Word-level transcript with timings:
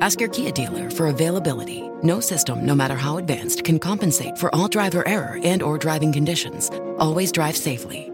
Ask 0.00 0.20
your 0.20 0.30
Kia 0.30 0.50
dealer 0.50 0.90
for 0.90 1.08
availability. 1.08 1.90
No 2.02 2.20
system, 2.20 2.64
no 2.64 2.74
matter 2.74 2.96
how 2.96 3.18
advanced, 3.18 3.64
can 3.64 3.78
compensate 3.78 4.38
for 4.38 4.54
all 4.54 4.68
driver 4.68 5.06
error 5.06 5.38
and 5.42 5.62
or 5.62 5.78
driving 5.78 6.12
conditions. 6.12 6.70
Always 6.98 7.32
drive 7.32 7.56
safely. 7.56 8.10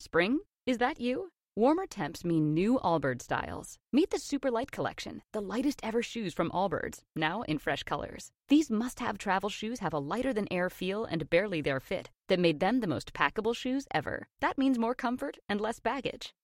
Spring? 0.00 0.38
Is 0.66 0.78
that 0.78 1.00
you? 1.00 1.32
Warmer 1.56 1.86
temps 1.86 2.24
mean 2.24 2.54
new 2.54 2.78
Allbirds 2.84 3.22
styles. 3.22 3.78
Meet 3.92 4.10
the 4.10 4.20
Super 4.20 4.48
Light 4.48 4.70
Collection, 4.70 5.22
the 5.32 5.40
lightest 5.40 5.80
ever 5.82 6.04
shoes 6.04 6.32
from 6.32 6.50
Allbirds, 6.50 7.00
now 7.16 7.42
in 7.42 7.58
fresh 7.58 7.82
colors. 7.82 8.30
These 8.46 8.70
must 8.70 9.00
have 9.00 9.18
travel 9.18 9.50
shoes 9.50 9.80
have 9.80 9.92
a 9.92 9.98
lighter 9.98 10.32
than 10.32 10.46
air 10.52 10.70
feel 10.70 11.04
and 11.04 11.28
barely 11.28 11.60
there 11.60 11.80
fit 11.80 12.10
that 12.28 12.38
made 12.38 12.60
them 12.60 12.78
the 12.78 12.86
most 12.86 13.12
packable 13.12 13.56
shoes 13.56 13.86
ever. 13.92 14.28
That 14.40 14.56
means 14.56 14.78
more 14.78 14.94
comfort 14.94 15.38
and 15.48 15.60
less 15.60 15.80
baggage. 15.80 16.32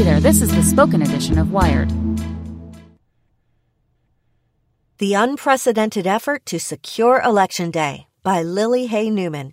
Hey 0.00 0.06
there, 0.06 0.20
this 0.20 0.40
is 0.40 0.50
the 0.50 0.62
spoken 0.62 1.02
edition 1.02 1.36
of 1.36 1.52
Wired. 1.52 1.92
The 4.96 5.12
Unprecedented 5.12 6.06
Effort 6.06 6.46
to 6.46 6.58
Secure 6.58 7.20
Election 7.20 7.70
Day 7.70 8.06
by 8.22 8.42
Lily 8.42 8.86
Hay 8.86 9.10
Newman. 9.10 9.52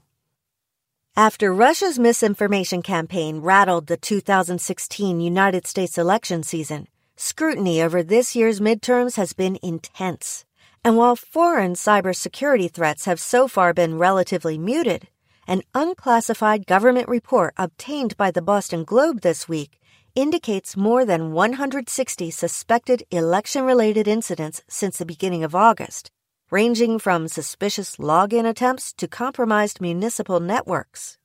After 1.18 1.54
Russia's 1.54 2.00
misinformation 2.00 2.82
campaign 2.82 3.42
rattled 3.42 3.88
the 3.88 3.98
2016 3.98 5.20
United 5.20 5.68
States 5.68 5.98
election 5.98 6.44
season, 6.44 6.88
scrutiny 7.18 7.82
over 7.82 8.02
this 8.02 8.34
year's 8.34 8.62
midterms 8.62 9.18
has 9.18 9.34
been 9.34 9.60
intense. 9.62 10.46
And 10.82 10.96
while 10.96 11.18
foreign 11.18 11.74
cybersecurity 11.74 12.72
threats 12.72 13.04
have 13.04 13.20
so 13.20 13.50
far 13.50 13.74
been 13.74 13.98
relatively 13.98 14.58
muted, 14.58 15.10
an 15.46 15.64
unclassified 15.76 16.66
government 16.66 17.10
report 17.10 17.54
obtained 17.58 18.16
by 18.16 18.32
the 18.32 18.42
Boston 18.42 18.86
Globe 18.86 19.20
this 19.20 19.50
week 19.50 19.78
indicates 20.18 20.76
more 20.76 21.06
than 21.06 21.32
160 21.32 22.32
suspected 22.32 23.04
election 23.12 23.64
related 23.64 24.08
incidents 24.08 24.64
since 24.68 24.98
the 24.98 25.06
beginning 25.06 25.44
of 25.44 25.54
August, 25.54 26.10
ranging 26.50 26.98
from 26.98 27.28
suspicious 27.28 27.98
login 27.98 28.50
attempts 28.50 28.92
to 28.94 29.08
compromised 29.08 29.80
municipal 29.80 30.40
networks. 30.40 31.20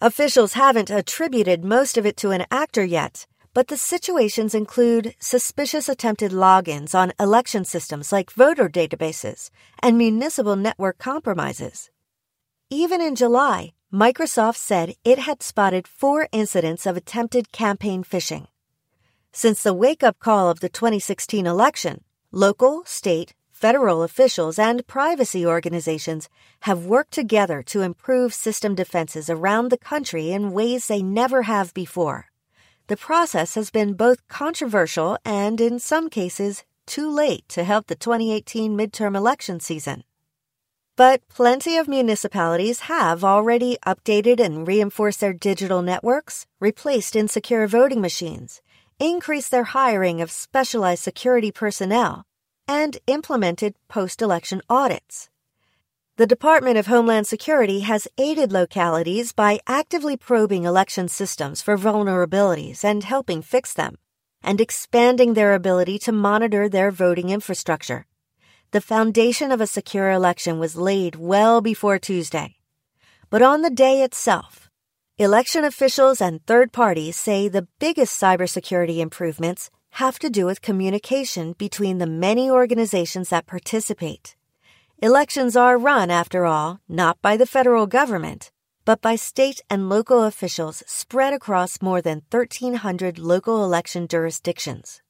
Officials 0.00 0.54
haven't 0.54 0.90
attributed 0.90 1.64
most 1.64 1.96
of 1.96 2.04
it 2.04 2.16
to 2.16 2.32
an 2.32 2.46
actor 2.50 2.82
yet, 2.82 3.28
but 3.54 3.68
the 3.68 3.76
situations 3.76 4.56
include 4.56 5.14
suspicious 5.20 5.88
attempted 5.88 6.32
logins 6.32 6.96
on 6.96 7.12
election 7.20 7.64
systems 7.64 8.10
like 8.10 8.32
voter 8.32 8.68
databases 8.68 9.50
and 9.84 9.96
municipal 9.96 10.56
network 10.56 10.98
compromises. 10.98 11.90
Even 12.70 13.00
in 13.00 13.14
July, 13.14 13.72
Microsoft 13.92 14.54
said 14.54 14.94
it 15.04 15.18
had 15.18 15.42
spotted 15.42 15.88
four 15.88 16.28
incidents 16.30 16.86
of 16.86 16.96
attempted 16.96 17.50
campaign 17.50 18.04
phishing. 18.04 18.46
Since 19.32 19.64
the 19.64 19.74
wake 19.74 20.04
up 20.04 20.20
call 20.20 20.48
of 20.48 20.60
the 20.60 20.68
2016 20.68 21.44
election, 21.44 22.04
local, 22.30 22.84
state, 22.84 23.34
federal 23.50 24.04
officials 24.04 24.60
and 24.60 24.86
privacy 24.86 25.44
organizations 25.44 26.28
have 26.60 26.86
worked 26.86 27.10
together 27.10 27.64
to 27.64 27.82
improve 27.82 28.32
system 28.32 28.76
defenses 28.76 29.28
around 29.28 29.70
the 29.70 29.78
country 29.78 30.30
in 30.30 30.52
ways 30.52 30.86
they 30.86 31.02
never 31.02 31.42
have 31.42 31.74
before. 31.74 32.26
The 32.86 32.96
process 32.96 33.56
has 33.56 33.72
been 33.72 33.94
both 33.94 34.28
controversial 34.28 35.18
and, 35.24 35.60
in 35.60 35.80
some 35.80 36.08
cases, 36.08 36.62
too 36.86 37.10
late 37.10 37.48
to 37.48 37.64
help 37.64 37.88
the 37.88 37.96
2018 37.96 38.76
midterm 38.76 39.16
election 39.16 39.58
season. 39.58 40.04
But 40.96 41.26
plenty 41.28 41.76
of 41.76 41.88
municipalities 41.88 42.80
have 42.80 43.24
already 43.24 43.78
updated 43.86 44.38
and 44.38 44.66
reinforced 44.66 45.20
their 45.20 45.32
digital 45.32 45.82
networks, 45.82 46.46
replaced 46.60 47.16
insecure 47.16 47.66
voting 47.66 48.00
machines, 48.00 48.60
increased 48.98 49.50
their 49.50 49.64
hiring 49.64 50.20
of 50.20 50.30
specialized 50.30 51.02
security 51.02 51.50
personnel, 51.50 52.24
and 52.68 52.98
implemented 53.06 53.74
post 53.88 54.20
election 54.20 54.60
audits. 54.68 55.30
The 56.16 56.26
Department 56.26 56.76
of 56.76 56.86
Homeland 56.86 57.26
Security 57.26 57.80
has 57.80 58.06
aided 58.18 58.52
localities 58.52 59.32
by 59.32 59.60
actively 59.66 60.18
probing 60.18 60.64
election 60.64 61.08
systems 61.08 61.62
for 61.62 61.78
vulnerabilities 61.78 62.84
and 62.84 63.04
helping 63.04 63.40
fix 63.40 63.72
them, 63.72 63.96
and 64.42 64.60
expanding 64.60 65.32
their 65.32 65.54
ability 65.54 65.98
to 66.00 66.12
monitor 66.12 66.68
their 66.68 66.90
voting 66.90 67.30
infrastructure 67.30 68.06
the 68.72 68.80
foundation 68.80 69.50
of 69.50 69.60
a 69.60 69.66
secure 69.66 70.12
election 70.12 70.60
was 70.60 70.76
laid 70.76 71.16
well 71.16 71.60
before 71.60 71.98
Tuesday. 71.98 72.54
But 73.28 73.42
on 73.42 73.62
the 73.62 73.70
day 73.70 74.02
itself, 74.02 74.70
election 75.18 75.64
officials 75.64 76.20
and 76.20 76.44
third 76.46 76.72
parties 76.72 77.16
say 77.16 77.48
the 77.48 77.66
biggest 77.80 78.20
cybersecurity 78.20 78.98
improvements 78.98 79.70
have 79.94 80.20
to 80.20 80.30
do 80.30 80.46
with 80.46 80.62
communication 80.62 81.54
between 81.58 81.98
the 81.98 82.06
many 82.06 82.48
organizations 82.48 83.30
that 83.30 83.46
participate. 83.46 84.36
Elections 85.02 85.56
are 85.56 85.76
run, 85.76 86.08
after 86.08 86.46
all, 86.46 86.78
not 86.88 87.20
by 87.20 87.36
the 87.36 87.46
federal 87.46 87.88
government, 87.88 88.52
but 88.84 89.00
by 89.00 89.16
state 89.16 89.60
and 89.68 89.88
local 89.88 90.22
officials 90.22 90.84
spread 90.86 91.32
across 91.32 91.82
more 91.82 92.00
than 92.00 92.22
1,300 92.30 93.18
local 93.18 93.64
election 93.64 94.06
jurisdictions. 94.06 95.02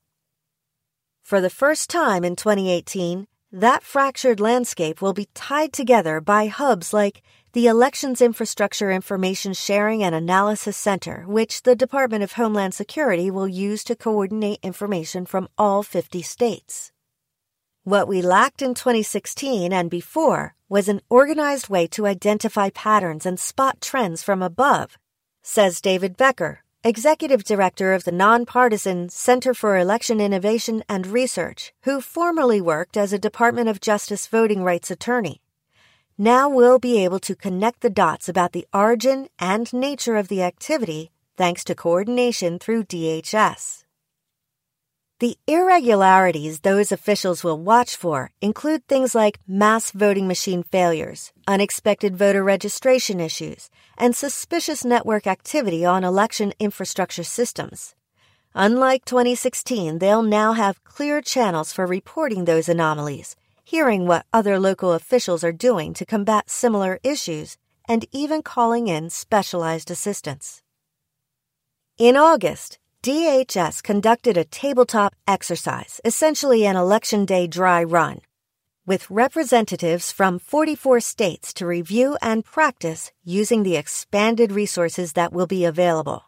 For 1.22 1.42
the 1.42 1.50
first 1.50 1.90
time 1.90 2.24
in 2.24 2.36
2018, 2.36 3.26
that 3.52 3.82
fractured 3.82 4.38
landscape 4.38 5.02
will 5.02 5.12
be 5.12 5.28
tied 5.34 5.72
together 5.72 6.20
by 6.20 6.46
hubs 6.46 6.92
like 6.92 7.22
the 7.52 7.66
Elections 7.66 8.22
Infrastructure 8.22 8.92
Information 8.92 9.54
Sharing 9.54 10.04
and 10.04 10.14
Analysis 10.14 10.76
Center, 10.76 11.24
which 11.26 11.64
the 11.64 11.74
Department 11.74 12.22
of 12.22 12.32
Homeland 12.32 12.74
Security 12.74 13.28
will 13.28 13.48
use 13.48 13.82
to 13.84 13.96
coordinate 13.96 14.60
information 14.62 15.26
from 15.26 15.48
all 15.58 15.82
50 15.82 16.22
states. 16.22 16.92
What 17.82 18.06
we 18.06 18.22
lacked 18.22 18.62
in 18.62 18.74
2016 18.74 19.72
and 19.72 19.90
before 19.90 20.54
was 20.68 20.88
an 20.88 21.00
organized 21.08 21.68
way 21.68 21.88
to 21.88 22.06
identify 22.06 22.70
patterns 22.70 23.26
and 23.26 23.40
spot 23.40 23.80
trends 23.80 24.22
from 24.22 24.42
above, 24.42 24.96
says 25.42 25.80
David 25.80 26.16
Becker, 26.16 26.62
executive 26.82 27.44
director 27.44 27.92
of 27.92 28.04
the 28.04 28.12
nonpartisan 28.12 29.10
Center 29.10 29.52
for 29.52 29.76
Election 29.76 30.18
Innovation 30.18 30.82
and 30.88 31.06
Research, 31.06 31.74
who 31.82 32.00
formerly 32.00 32.58
worked 32.58 32.96
as 32.96 33.12
a 33.12 33.18
Department 33.18 33.68
of 33.68 33.82
Justice 33.82 34.26
voting 34.26 34.62
rights 34.62 34.90
attorney. 34.90 35.42
Now 36.16 36.48
we'll 36.48 36.78
be 36.78 37.04
able 37.04 37.20
to 37.20 37.34
connect 37.34 37.80
the 37.80 37.90
dots 37.90 38.30
about 38.30 38.52
the 38.52 38.66
origin 38.72 39.28
and 39.38 39.70
nature 39.74 40.16
of 40.16 40.28
the 40.28 40.42
activity 40.42 41.10
thanks 41.36 41.64
to 41.64 41.74
coordination 41.74 42.58
through 42.58 42.84
DHS. 42.84 43.84
The 45.20 45.36
irregularities 45.46 46.60
those 46.60 46.90
officials 46.90 47.44
will 47.44 47.60
watch 47.60 47.94
for 47.94 48.30
include 48.40 48.88
things 48.88 49.14
like 49.14 49.38
mass 49.46 49.90
voting 49.90 50.26
machine 50.26 50.62
failures, 50.62 51.30
unexpected 51.46 52.16
voter 52.16 52.42
registration 52.42 53.20
issues, 53.20 53.68
and 53.98 54.16
suspicious 54.16 54.82
network 54.82 55.26
activity 55.26 55.84
on 55.84 56.04
election 56.04 56.54
infrastructure 56.58 57.22
systems. 57.22 57.94
Unlike 58.54 59.04
2016, 59.04 59.98
they'll 59.98 60.22
now 60.22 60.54
have 60.54 60.84
clear 60.84 61.20
channels 61.20 61.70
for 61.70 61.86
reporting 61.86 62.46
those 62.46 62.66
anomalies, 62.66 63.36
hearing 63.62 64.06
what 64.06 64.24
other 64.32 64.58
local 64.58 64.94
officials 64.94 65.44
are 65.44 65.52
doing 65.52 65.92
to 65.92 66.06
combat 66.06 66.48
similar 66.48 66.98
issues, 67.02 67.58
and 67.86 68.06
even 68.10 68.40
calling 68.40 68.88
in 68.88 69.10
specialized 69.10 69.90
assistance. 69.90 70.62
In 71.98 72.16
August, 72.16 72.78
DHS 73.02 73.82
conducted 73.82 74.36
a 74.36 74.44
tabletop 74.44 75.16
exercise, 75.26 76.02
essentially 76.04 76.66
an 76.66 76.76
election 76.76 77.24
day 77.24 77.46
dry 77.46 77.82
run. 77.82 78.20
with 78.86 79.10
representatives 79.10 80.12
from 80.12 80.38
44 80.38 81.00
states 81.00 81.54
to 81.54 81.66
review 81.66 82.18
and 82.20 82.44
practice 82.44 83.12
using 83.24 83.62
the 83.62 83.76
expanded 83.76 84.52
resources 84.52 85.12
that 85.12 85.32
will 85.32 85.46
be 85.46 85.64
available. 85.64 86.24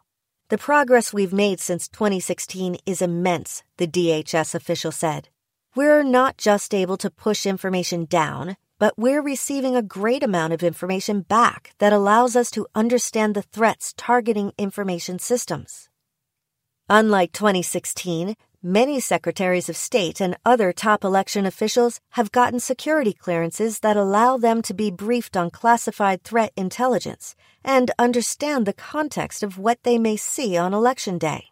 The 0.49 0.59
progress 0.59 1.13
we've 1.13 1.33
made 1.33 1.61
since 1.61 1.89
2016 1.89 2.77
is 2.87 3.03
immense, 3.03 3.65
the 3.79 3.89
DHS 3.89 4.55
official 4.55 4.93
said. 4.93 5.29
We're 5.75 6.05
not 6.05 6.39
just 6.39 6.73
able 6.73 6.97
to 6.99 7.11
push 7.11 7.47
information 7.47 8.05
down, 8.05 8.57
but 8.79 8.97
we're 8.97 9.23
receiving 9.23 9.77
a 9.77 9.83
great 9.83 10.23
amount 10.23 10.53
of 10.53 10.63
information 10.63 11.23
back 11.23 11.73
that 11.79 11.93
allows 11.93 12.37
us 12.37 12.51
to 12.53 12.67
understand 12.75 13.35
the 13.35 13.43
threats 13.43 13.93
targeting 13.97 14.53
information 14.57 15.19
systems. 15.19 15.89
Unlike 16.95 17.33
2016, 17.33 18.37
many 18.63 19.01
secretaries 19.01 19.71
of 19.71 19.79
state 19.79 20.21
and 20.21 20.37
other 20.45 20.75
top 20.75 21.05
election 21.05 21.47
officials 21.47 22.01
have 22.11 22.31
gotten 22.33 22.61
security 22.61 23.15
clearances 23.15 23.79
that 23.79 23.97
allow 23.97 24.37
them 24.37 24.61
to 24.61 24.75
be 24.75 24.91
briefed 24.91 25.35
on 25.35 25.51
classified 25.51 26.23
threat 26.23 26.53
intelligence 26.55 27.35
and 27.65 27.91
understand 27.99 28.67
the 28.67 28.75
context 28.75 29.43
of 29.43 29.57
what 29.57 29.83
they 29.85 29.97
may 29.97 30.19
see 30.19 30.55
on 30.55 30.75
Election 30.75 31.17
Day. 31.17 31.45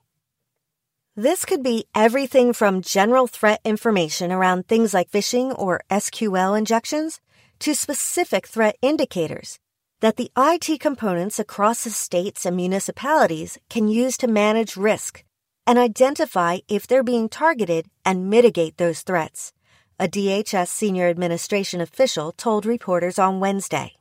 This 1.17 1.47
could 1.47 1.63
be 1.63 1.87
everything 1.95 2.53
from 2.53 2.83
general 2.83 3.27
threat 3.27 3.63
information 3.65 4.31
around 4.31 4.69
things 4.69 4.93
like 4.93 5.11
phishing 5.11 5.59
or 5.59 5.81
SQL 5.91 6.59
injections 6.59 7.19
to 7.61 7.75
specific 7.75 8.47
threat 8.47 8.77
indicators 8.83 9.59
that 10.01 10.17
the 10.17 10.31
IT 10.37 10.81
components 10.81 11.39
across 11.39 11.85
the 11.85 11.91
states 11.91 12.45
and 12.45 12.57
municipalities 12.57 13.57
can 13.71 13.89
use 13.89 14.19
to 14.19 14.29
manage 14.29 14.77
risk 14.77 15.25
and 15.71 15.79
identify 15.79 16.59
if 16.67 16.89
they're 16.89 17.05
being 17.05 17.29
targeted 17.29 17.87
and 18.05 18.29
mitigate 18.29 18.77
those 18.77 19.03
threats, 19.03 19.53
a 20.01 20.09
DHS 20.09 20.67
senior 20.67 21.09
administration 21.09 21.81
official 21.81 22.33
told 22.33 22.67
reporters 22.67 23.21
on 23.21 23.39
Wednesday. 23.39 23.93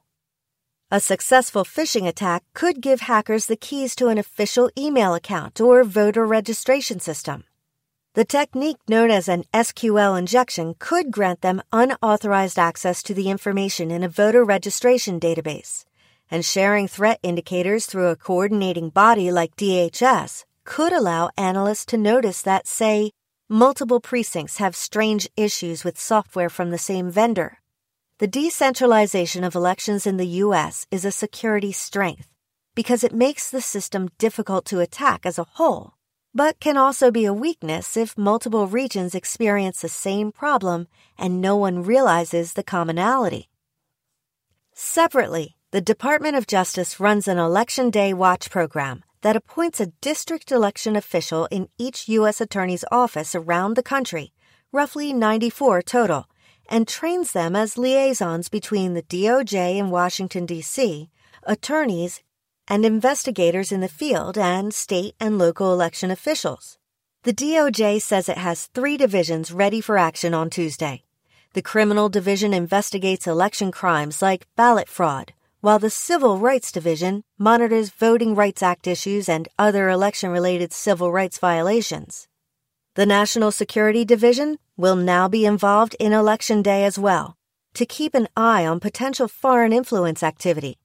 A 0.89 1.00
successful 1.00 1.63
phishing 1.63 2.07
attack 2.07 2.42
could 2.56 2.81
give 2.81 3.01
hackers 3.01 3.45
the 3.45 3.56
keys 3.56 3.95
to 3.98 4.07
an 4.07 4.18
official 4.18 4.71
email 4.75 5.13
account 5.13 5.62
or 5.62 5.83
voter 5.83 6.25
registration 6.25 7.00
system. 7.00 7.44
The 8.16 8.25
technique 8.25 8.80
known 8.88 9.12
as 9.12 9.30
an 9.30 9.44
SQL 9.54 10.18
injection 10.18 10.74
could 10.80 11.12
grant 11.12 11.42
them 11.42 11.62
unauthorized 11.71 12.57
access 12.57 13.04
to 13.04 13.13
the 13.13 13.30
information 13.30 13.92
in 13.92 14.01
a 14.01 14.10
voter 14.10 14.44
registration 14.44 15.19
database. 15.19 15.86
And 16.31 16.44
sharing 16.44 16.88
threat 16.88 17.19
indicators 17.21 17.86
through 17.86 18.07
a 18.07 18.16
coordinating 18.16 18.89
body 18.89 19.31
like 19.31 19.56
DHS 19.56 20.45
could 20.69 20.94
allow 20.94 21.30
analysts 21.38 21.86
to 21.88 21.98
notice 21.98 22.42
that, 22.44 22.68
say, 22.68 23.12
multiple 23.50 24.00
precincts 24.00 24.57
have 24.57 24.75
strange 24.88 25.27
issues 25.36 25.83
with 25.83 26.00
software 26.00 26.50
from 26.50 26.69
the 26.71 26.77
same 26.77 27.12
vendor 27.12 27.60
the 28.19 28.27
decentralization 28.27 29.45
of 29.45 29.56
elections 29.56 30.06
in 30.06 30.18
the 30.18 30.27
U.S. 30.44 30.86
is 30.92 31.06
a 31.06 31.12
security 31.12 31.71
strength 31.71 32.27
because 32.75 33.01
it 33.01 33.13
makes 33.13 33.50
the 33.50 33.62
system 33.62 34.10
difficult 34.18 34.66
to 34.66 34.81
attack 34.81 35.25
as 35.25 35.39
a 35.39 35.48
whole, 35.54 35.94
but 36.36 36.60
can 36.60 36.75
also 36.75 37.12
be 37.12 37.24
a 37.24 37.33
weakness 37.33 37.95
if 37.95 38.18
multiple 38.18 38.68
regions 38.68 39.16
experience 39.16 39.80
the 39.80 39.88
same 39.88 40.33
problem 40.33 40.89
and 41.18 41.39
no 41.39 41.56
one 41.56 41.81
realizes 41.81 42.54
the 42.54 42.63
commonality. 42.63 43.48
Separately, 44.74 45.56
the 45.71 45.80
Department 45.80 46.36
of 46.36 46.45
Justice 46.45 47.00
runs 47.00 47.25
an 47.25 47.38
Election 47.38 47.89
Day 47.89 48.13
Watch 48.13 48.50
program 48.50 49.01
that 49.21 49.36
appoints 49.36 49.80
a 49.80 49.94
district 50.01 50.51
election 50.51 50.95
official 50.95 51.48
in 51.51 51.69
each 51.77 52.07
U.S. 52.10 52.39
Attorney's 52.42 52.86
office 52.92 53.36
around 53.36 53.75
the 53.75 53.83
country, 53.83 54.33
roughly 54.71 55.13
94 55.13 55.81
total 55.81 56.27
and 56.69 56.88
trains 56.88 57.31
them 57.31 57.56
as 57.56 57.77
liaisons 57.77 58.48
between 58.48 58.94
the 58.94 59.01
DOJ 59.01 59.77
in 59.77 59.89
Washington, 59.89 60.45
D.C., 60.45 61.10
attorneys, 61.44 62.21
and 62.68 62.86
investigators 62.86 63.71
in 63.71 63.81
the 63.81 63.88
field 63.88 64.38
and 64.38 64.74
state 64.74 65.16
and 65.19 65.39
local 65.39 65.74
election 65.74 66.12
officials. 66.12 66.77
The 67.24 67.33
DOJ 67.33 68.01
says 68.01 68.30
it 68.30 68.38
has 68.38 68.68
three 68.68 68.95
divisions 68.95 69.51
ready 69.51 69.81
for 69.81 69.98
action 69.98 70.36
on 70.36 70.51
Tuesday. 70.51 71.04
The 71.54 71.63
Criminal 71.63 72.07
Division 72.07 72.54
investigates 72.54 73.25
election 73.25 73.71
crimes 73.71 74.21
like 74.21 74.48
ballot 74.56 74.88
fraud, 74.88 75.33
while 75.61 75.79
the 75.79 75.89
Civil 75.89 76.38
Rights 76.38 76.71
Division 76.71 77.23
monitors 77.38 77.89
Voting 77.89 78.33
Rights 78.33 78.63
Act 78.63 78.88
issues 78.88 79.27
and 79.27 79.50
other 79.57 79.89
election 79.89 80.29
related 80.29 80.71
civil 80.71 81.11
rights 81.11 81.38
violations. 81.38 82.29
The 82.95 83.06
National 83.06 83.51
Security 83.51 84.06
Division 84.06 84.57
will 84.77 84.95
now 84.95 85.27
be 85.27 85.45
involved 85.45 85.95
in 86.00 86.13
Election 86.13 86.61
Day 86.61 86.85
as 86.85 86.97
well 86.97 87.35
to 87.73 87.85
keep 87.85 88.15
an 88.15 88.27
eye 88.35 88.65
on 88.65 88.79
potential 88.79 89.27
foreign 89.27 89.73
influence 89.73 90.23
activity. 90.23 90.77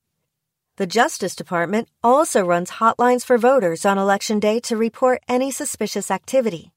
The 0.77 0.87
Justice 0.87 1.37
Department 1.37 1.89
also 2.03 2.45
runs 2.45 2.73
hotlines 2.73 3.25
for 3.25 3.39
voters 3.39 3.87
on 3.87 3.97
Election 3.97 4.41
Day 4.41 4.59
to 4.61 4.77
report 4.77 5.23
any 5.29 5.53
suspicious 5.53 6.11
activity. 6.11 6.73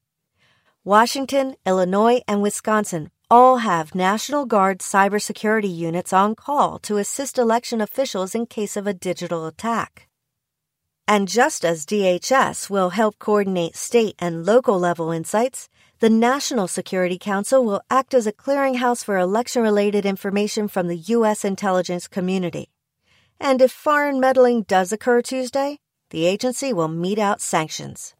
Washington, 0.84 1.56
Illinois, 1.66 2.22
and 2.28 2.42
Wisconsin 2.42 3.10
all 3.30 3.58
have 3.58 3.94
National 3.94 4.46
Guard 4.46 4.78
cybersecurity 4.78 5.74
units 5.74 6.12
on 6.14 6.34
call 6.34 6.78
to 6.78 6.96
assist 6.96 7.36
election 7.36 7.80
officials 7.80 8.34
in 8.34 8.46
case 8.46 8.76
of 8.76 8.86
a 8.86 8.94
digital 8.94 9.46
attack. 9.46 10.08
And 11.06 11.28
just 11.28 11.64
as 11.64 11.84
DHS 11.84 12.70
will 12.70 12.90
help 12.90 13.18
coordinate 13.18 13.76
state 13.76 14.14
and 14.18 14.46
local 14.46 14.78
level 14.78 15.10
insights, 15.10 15.68
the 16.00 16.10
National 16.10 16.68
Security 16.68 17.18
Council 17.18 17.64
will 17.64 17.82
act 17.90 18.14
as 18.14 18.26
a 18.26 18.32
clearinghouse 18.32 19.04
for 19.04 19.18
election 19.18 19.62
related 19.62 20.06
information 20.06 20.68
from 20.68 20.88
the 20.88 20.96
U.S. 20.96 21.44
intelligence 21.44 22.08
community. 22.08 22.70
And 23.40 23.60
if 23.60 23.72
foreign 23.72 24.20
meddling 24.20 24.62
does 24.62 24.92
occur 24.92 25.22
Tuesday, 25.22 25.78
the 26.10 26.24
agency 26.24 26.72
will 26.72 26.88
mete 26.88 27.18
out 27.18 27.40
sanctions. 27.40 28.14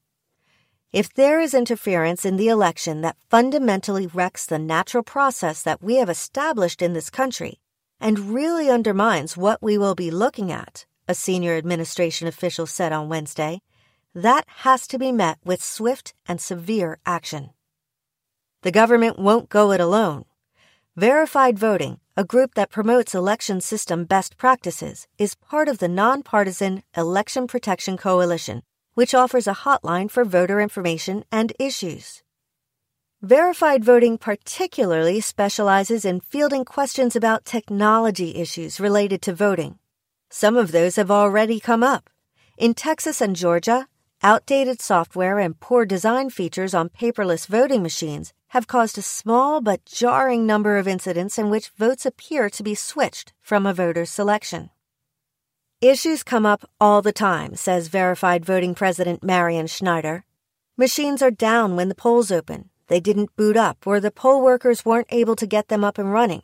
If 0.91 1.13
there 1.13 1.39
is 1.39 1.53
interference 1.53 2.25
in 2.25 2.39
the 2.39 2.49
election 2.49 3.03
that 3.03 3.19
fundamentally 3.29 4.07
wrecks 4.07 4.47
the 4.47 4.59
natural 4.59 5.03
process 5.03 5.63
that 5.63 5.83
we 5.83 5.97
have 5.97 6.09
established 6.09 6.81
in 6.81 6.95
this 6.95 7.11
country 7.11 7.61
and 8.01 8.33
really 8.33 8.71
undermines 8.71 9.37
what 9.37 9.63
we 9.63 9.77
will 9.77 9.95
be 9.95 10.11
looking 10.11 10.51
at, 10.51 10.87
a 11.07 11.15
senior 11.15 11.59
administration 11.59 12.27
official 12.27 12.65
said 12.65 12.91
on 12.91 13.11
Wednesday, 13.11 13.61
that 14.15 14.47
has 14.65 14.87
to 14.87 14.99
be 14.99 15.13
met 15.13 15.39
with 15.45 15.63
swift 15.63 16.15
and 16.27 16.41
severe 16.41 16.99
action. 17.05 17.51
The 18.63 18.73
government 18.73 19.19
won't 19.19 19.51
go 19.51 19.73
it 19.73 19.81
alone. 19.81 20.25
Verified 20.97 21.59
Voting, 21.59 22.01
a 22.17 22.25
group 22.25 22.55
that 22.55 22.71
promotes 22.71 23.15
election 23.15 23.61
system 23.61 24.07
best 24.07 24.39
practices, 24.39 25.07
is 25.19 25.35
part 25.35 25.69
of 25.69 25.79
the 25.79 25.89
nonpartisan 25.89 26.83
Election 26.97 27.47
Protection 27.47 27.99
Coalition, 27.99 28.63
which 28.99 29.15
offers 29.15 29.47
a 29.47 29.61
hotline 29.65 30.11
for 30.11 30.25
voter 30.25 30.61
information 30.61 31.25
and 31.31 31.53
issues. 31.59 32.23
Verified 33.23 33.85
Voting 33.85 34.19
particularly 34.19 35.21
specializes 35.21 36.05
in 36.05 36.21
fielding 36.21 36.65
questions 36.65 37.15
about 37.17 37.45
technology 37.45 38.31
issues 38.37 38.81
related 38.81 39.23
to 39.23 39.33
voting 39.33 39.79
some 40.31 40.57
of 40.57 40.73
those 40.73 40.97
have 40.97 41.11
already 41.11 41.59
come 41.59 41.83
up. 41.83 42.11
In 42.59 42.75
Texas 42.75 43.21
and 43.21 43.35
Georgia, 43.35 43.87
outdated 44.23 44.81
software 44.81 45.39
and 45.39 45.59
poor 45.59 45.87
design 45.87 46.29
features 46.29 46.75
on 46.75 46.91
paperless 46.91 47.47
voting 47.47 47.83
machines 47.83 48.33
have 48.49 48.67
caused 48.67 48.99
a 48.99 49.03
small 49.03 49.61
but 49.61 49.85
jarring 49.87 50.47
number 50.47 50.77
of 50.77 50.89
incidents 50.89 51.39
in 51.39 51.51
which 51.51 51.71
votes 51.79 52.05
appear 52.05 52.51
to 52.51 52.63
be 52.63 52.75
switched 52.75 53.33
from 53.41 53.65
a 53.65 53.75
voter's 53.75 54.11
selection. 54.11 54.71
Issues 55.81 56.25
come 56.25 56.45
up 56.45 56.69
all 56.81 57.03
the 57.03 57.13
time, 57.13 57.55
says 57.55 57.87
verified 57.87 58.45
voting 58.45 58.75
president 58.75 59.23
Marian 59.23 59.69
Schneider. 59.69 60.25
Machines 60.77 61.23
are 61.23 61.31
down 61.31 61.77
when 61.77 61.89
the 61.89 61.95
polls 61.95 62.33
open. 62.33 62.71
They 62.89 62.99
didn't 62.99 63.37
boot 63.37 63.57
up, 63.57 63.87
or 63.87 64.01
the 64.01 64.11
poll 64.11 64.43
workers 64.43 64.85
weren't 64.85 65.07
able 65.11 65.37
to 65.37 65.47
get 65.47 65.69
them 65.69 65.85
up 65.85 65.97
and 65.97 66.13
running. 66.13 66.43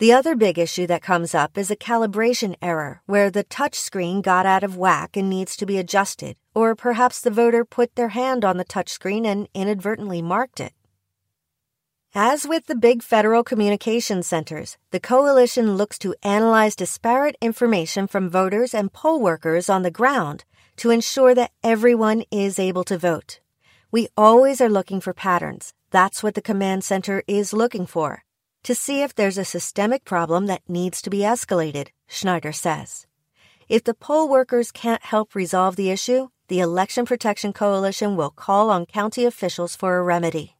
The 0.00 0.12
other 0.12 0.34
big 0.34 0.58
issue 0.58 0.88
that 0.88 1.04
comes 1.04 1.36
up 1.36 1.56
is 1.56 1.70
a 1.70 1.76
calibration 1.76 2.56
error 2.60 3.00
where 3.06 3.30
the 3.30 3.44
touchscreen 3.44 4.22
got 4.22 4.44
out 4.44 4.64
of 4.64 4.76
whack 4.76 5.16
and 5.16 5.30
needs 5.30 5.56
to 5.58 5.66
be 5.66 5.78
adjusted, 5.78 6.36
or 6.52 6.74
perhaps 6.74 7.20
the 7.20 7.30
voter 7.30 7.64
put 7.64 7.94
their 7.94 8.08
hand 8.08 8.44
on 8.44 8.56
the 8.56 8.64
touchscreen 8.64 9.24
and 9.24 9.46
inadvertently 9.54 10.20
marked 10.20 10.58
it. 10.58 10.72
As 12.16 12.46
with 12.46 12.66
the 12.66 12.76
big 12.76 13.02
federal 13.02 13.42
communication 13.42 14.22
centers, 14.22 14.76
the 14.92 15.00
coalition 15.00 15.76
looks 15.76 15.98
to 15.98 16.14
analyze 16.22 16.76
disparate 16.76 17.34
information 17.40 18.06
from 18.06 18.30
voters 18.30 18.72
and 18.72 18.92
poll 18.92 19.20
workers 19.20 19.68
on 19.68 19.82
the 19.82 19.90
ground 19.90 20.44
to 20.76 20.90
ensure 20.90 21.34
that 21.34 21.50
everyone 21.64 22.22
is 22.30 22.60
able 22.60 22.84
to 22.84 22.96
vote. 22.96 23.40
We 23.90 24.06
always 24.16 24.60
are 24.60 24.68
looking 24.68 25.00
for 25.00 25.12
patterns. 25.12 25.74
That's 25.90 26.22
what 26.22 26.36
the 26.36 26.40
command 26.40 26.84
center 26.84 27.24
is 27.26 27.52
looking 27.52 27.84
for 27.84 28.22
to 28.62 28.76
see 28.76 29.02
if 29.02 29.12
there's 29.12 29.36
a 29.36 29.44
systemic 29.44 30.04
problem 30.04 30.46
that 30.46 30.62
needs 30.68 31.02
to 31.02 31.10
be 31.10 31.18
escalated, 31.18 31.88
Schneider 32.06 32.52
says. 32.52 33.08
If 33.68 33.82
the 33.82 33.92
poll 33.92 34.28
workers 34.28 34.70
can't 34.70 35.02
help 35.02 35.34
resolve 35.34 35.74
the 35.74 35.90
issue, 35.90 36.28
the 36.46 36.60
Election 36.60 37.06
Protection 37.06 37.52
Coalition 37.52 38.14
will 38.14 38.30
call 38.30 38.70
on 38.70 38.86
county 38.86 39.24
officials 39.24 39.74
for 39.74 39.98
a 39.98 40.02
remedy. 40.02 40.54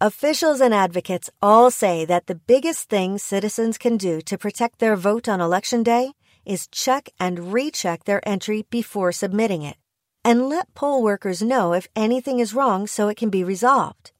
Officials 0.00 0.60
and 0.60 0.72
advocates 0.72 1.28
all 1.42 1.72
say 1.72 2.04
that 2.04 2.28
the 2.28 2.36
biggest 2.36 2.88
thing 2.88 3.18
citizens 3.18 3.76
can 3.76 3.96
do 3.96 4.20
to 4.20 4.38
protect 4.38 4.78
their 4.78 4.94
vote 4.94 5.28
on 5.28 5.40
Election 5.40 5.82
Day 5.82 6.12
is 6.46 6.68
check 6.68 7.08
and 7.18 7.52
recheck 7.52 8.04
their 8.04 8.20
entry 8.22 8.64
before 8.70 9.10
submitting 9.10 9.62
it, 9.62 9.76
and 10.24 10.48
let 10.48 10.72
poll 10.74 11.02
workers 11.02 11.42
know 11.42 11.72
if 11.72 11.88
anything 11.96 12.38
is 12.38 12.54
wrong 12.54 12.86
so 12.86 13.08
it 13.08 13.16
can 13.16 13.28
be 13.28 13.42
resolved. 13.42 14.12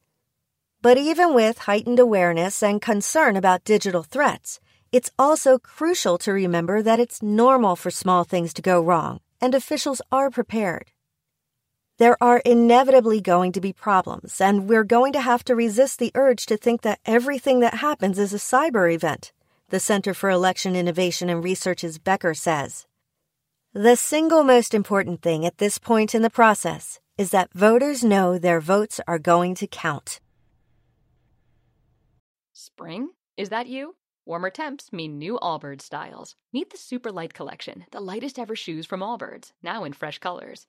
But 0.82 0.98
even 0.98 1.32
with 1.32 1.58
heightened 1.58 2.00
awareness 2.00 2.60
and 2.60 2.82
concern 2.82 3.36
about 3.36 3.62
digital 3.62 4.02
threats, 4.02 4.58
it's 4.90 5.12
also 5.16 5.60
crucial 5.60 6.18
to 6.18 6.32
remember 6.32 6.82
that 6.82 6.98
it's 6.98 7.22
normal 7.22 7.76
for 7.76 7.92
small 7.92 8.24
things 8.24 8.52
to 8.54 8.62
go 8.62 8.80
wrong, 8.80 9.20
and 9.40 9.54
officials 9.54 10.02
are 10.10 10.28
prepared. 10.28 10.90
There 11.98 12.16
are 12.22 12.40
inevitably 12.46 13.20
going 13.20 13.50
to 13.50 13.60
be 13.60 13.72
problems, 13.72 14.40
and 14.40 14.68
we're 14.68 14.84
going 14.84 15.12
to 15.14 15.20
have 15.20 15.42
to 15.44 15.56
resist 15.56 15.98
the 15.98 16.12
urge 16.14 16.46
to 16.46 16.56
think 16.56 16.82
that 16.82 17.00
everything 17.04 17.58
that 17.58 17.74
happens 17.74 18.20
is 18.20 18.32
a 18.32 18.36
cyber 18.36 18.92
event, 18.94 19.32
the 19.70 19.80
Center 19.80 20.14
for 20.14 20.30
Election 20.30 20.76
Innovation 20.76 21.28
and 21.28 21.42
Research's 21.42 21.98
Becker 21.98 22.34
says. 22.34 22.86
The 23.72 23.96
single 23.96 24.44
most 24.44 24.74
important 24.74 25.22
thing 25.22 25.44
at 25.44 25.58
this 25.58 25.78
point 25.78 26.14
in 26.14 26.22
the 26.22 26.30
process 26.30 27.00
is 27.16 27.32
that 27.32 27.52
voters 27.52 28.04
know 28.04 28.38
their 28.38 28.60
votes 28.60 29.00
are 29.08 29.18
going 29.18 29.56
to 29.56 29.66
count. 29.66 30.20
Spring? 32.52 33.08
Is 33.36 33.48
that 33.48 33.66
you? 33.66 33.96
Warmer 34.24 34.50
temps 34.50 34.92
mean 34.92 35.18
new 35.18 35.36
Allbirds 35.42 35.82
styles. 35.82 36.36
Meet 36.52 36.70
the 36.70 36.78
Super 36.78 37.10
Light 37.10 37.34
Collection, 37.34 37.86
the 37.90 38.00
lightest 38.00 38.38
ever 38.38 38.54
shoes 38.54 38.86
from 38.86 39.00
Allbirds, 39.00 39.50
now 39.64 39.82
in 39.82 39.92
fresh 39.92 40.20
colors. 40.20 40.68